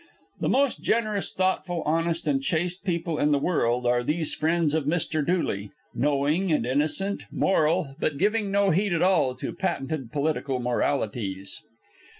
[0.39, 4.85] The most generous, thoughtful, honest, and chaste people in the world are these friends of
[4.85, 5.23] Mr.
[5.23, 11.61] Dooley, knowing and innocent; moral, but giving no heed at all to patented political moralities.